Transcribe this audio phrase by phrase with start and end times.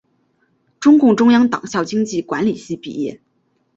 [0.79, 3.21] 中共中央党校经济管理系毕业。